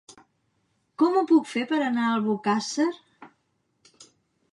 [1.01, 2.87] Com ho puc fer per anar a Albocàsser?